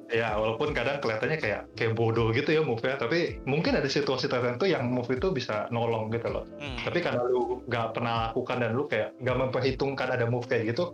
ya 0.09 0.35
walaupun 0.37 0.73
kadang 0.73 1.01
kelihatannya 1.01 1.37
kayak 1.41 1.61
kayak 1.73 1.93
bodoh 1.93 2.29
gitu 2.33 2.53
ya 2.53 2.61
move-nya 2.61 2.97
tapi 2.97 3.41
mungkin 3.49 3.77
ada 3.77 3.89
situasi 3.89 4.29
tertentu 4.29 4.65
yang 4.69 4.89
move 4.89 5.09
itu 5.09 5.29
bisa 5.33 5.69
nolong 5.69 6.09
gitu 6.09 6.29
loh 6.29 6.45
Hmm. 6.57 6.77
tapi 6.81 6.99
karena 6.99 7.21
lu 7.23 7.61
nggak 7.69 7.93
pernah 7.97 8.29
lakukan 8.29 8.57
dan 8.61 8.71
lu 8.73 8.85
kayak 8.89 9.13
nggak 9.21 9.37
memperhitungkan 9.37 10.09
ada 10.09 10.25
move 10.25 10.45
kayak 10.45 10.73
gitu 10.73 10.93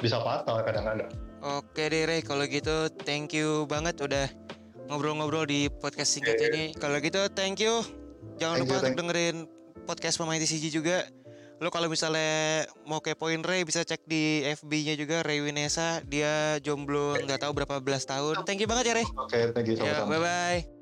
bisa 0.00 0.16
fatal 0.24 0.64
kadang-kadang 0.64 1.08
Oke 1.40 1.88
deh 1.88 2.04
Ray, 2.04 2.20
kalau 2.20 2.44
gitu 2.44 2.92
thank 3.00 3.32
you 3.32 3.64
banget 3.64 3.96
udah 3.96 4.28
ngobrol-ngobrol 4.92 5.48
di 5.48 5.72
podcast 5.72 6.18
singkat 6.18 6.36
Oke. 6.36 6.46
ini. 6.52 6.64
Kalau 6.76 7.00
gitu 7.00 7.32
thank 7.32 7.62
you. 7.64 7.80
Jangan 8.36 8.60
Thank 8.60 8.68
lupa 8.68 8.74
you, 8.74 8.80
untuk 8.84 8.96
dengerin 9.00 9.36
podcast 9.88 10.16
pemain 10.20 10.36
TCG 10.36 10.68
juga. 10.68 11.08
Lo 11.60 11.68
kalau 11.68 11.92
misalnya 11.92 12.64
mau 12.88 13.04
kepoin 13.04 13.44
Ray 13.44 13.68
bisa 13.68 13.84
cek 13.84 14.08
di 14.08 14.40
FB-nya 14.48 14.96
juga 14.96 15.20
Ray 15.20 15.44
Winesa. 15.44 16.00
Dia 16.08 16.56
jomblo 16.64 17.20
nggak 17.20 17.44
tahu 17.44 17.52
berapa 17.52 17.84
belas 17.84 18.08
tahun. 18.08 18.48
Thank 18.48 18.64
you 18.64 18.68
banget 18.68 18.88
ya 18.88 18.94
Ray. 18.96 19.06
oke 19.12 19.38
thank 19.52 19.68
you 19.68 19.76
Ya, 19.76 20.00
sama-sama 20.00 20.08
bye 20.08 20.20
bye. 20.24 20.79